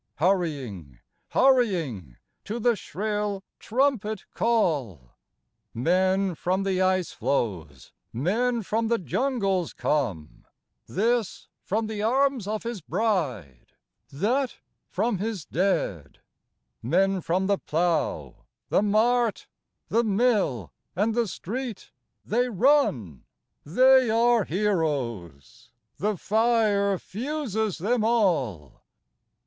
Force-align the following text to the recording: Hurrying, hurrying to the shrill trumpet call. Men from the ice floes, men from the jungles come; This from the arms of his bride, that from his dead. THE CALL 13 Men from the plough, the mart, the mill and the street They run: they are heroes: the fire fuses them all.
Hurrying, 0.15 0.97
hurrying 1.27 2.17
to 2.45 2.57
the 2.57 2.75
shrill 2.75 3.43
trumpet 3.59 4.25
call. 4.33 5.11
Men 5.75 6.33
from 6.33 6.63
the 6.63 6.81
ice 6.81 7.11
floes, 7.11 7.93
men 8.11 8.63
from 8.63 8.87
the 8.87 8.97
jungles 8.97 9.73
come; 9.73 10.47
This 10.87 11.49
from 11.61 11.85
the 11.85 12.01
arms 12.01 12.47
of 12.47 12.63
his 12.63 12.81
bride, 12.81 13.73
that 14.11 14.55
from 14.89 15.19
his 15.19 15.45
dead. 15.45 16.17
THE 16.81 16.89
CALL 16.89 16.89
13 16.93 17.11
Men 17.11 17.21
from 17.21 17.45
the 17.45 17.59
plough, 17.59 18.45
the 18.69 18.81
mart, 18.81 19.45
the 19.89 20.03
mill 20.03 20.71
and 20.95 21.13
the 21.13 21.27
street 21.27 21.91
They 22.25 22.49
run: 22.49 23.25
they 23.63 24.09
are 24.09 24.45
heroes: 24.45 25.69
the 25.97 26.17
fire 26.17 26.97
fuses 26.97 27.77
them 27.77 28.03
all. 28.03 28.81